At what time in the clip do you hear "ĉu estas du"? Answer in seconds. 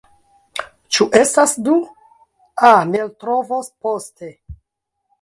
0.97-1.77